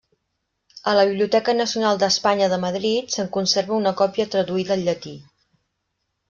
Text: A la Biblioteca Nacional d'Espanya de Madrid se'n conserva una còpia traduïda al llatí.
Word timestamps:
A 0.91 0.93
la 0.99 1.01
Biblioteca 1.09 1.53
Nacional 1.57 1.99
d'Espanya 2.03 2.47
de 2.53 2.59
Madrid 2.63 3.13
se'n 3.17 3.29
conserva 3.37 3.77
una 3.81 3.93
còpia 4.01 4.27
traduïda 4.37 4.75
al 4.79 4.83
llatí. 4.89 5.15